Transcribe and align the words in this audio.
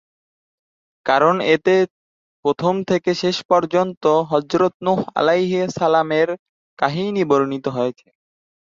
কারণ 1.05 1.35
এতে 1.55 1.75
প্রথম 2.45 2.73
থেকে 2.89 3.11
শেষ 3.21 3.37
পর্যন্ত 3.49 4.03
হযরত 4.31 4.73
‘নূহ’ 4.85 4.99
আলাইহিস 5.15 5.69
সালামের 5.75 6.29
কাহিনী 6.79 7.23
বর্ণিত 7.29 7.65
হয়েছে। 7.67 8.07